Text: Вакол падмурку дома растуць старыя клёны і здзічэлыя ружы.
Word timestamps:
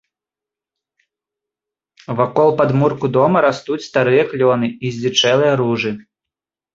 Вакол 2.21 2.49
падмурку 2.61 3.09
дома 3.17 3.37
растуць 3.47 3.77
старыя 3.89 4.23
клёны 4.31 4.67
і 4.89 4.91
здзічэлыя 4.97 5.53
ружы. 5.63 5.91